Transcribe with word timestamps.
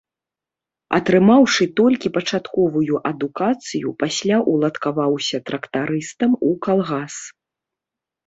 Атрымаўшы 0.97 1.63
толькі 1.79 2.07
пачатковую 2.15 2.95
адукацыю, 3.11 3.93
пасля 4.01 4.37
уладкаваўся 4.53 5.37
трактарыстам 5.49 6.31
у 6.47 6.49
калгас. 6.67 7.15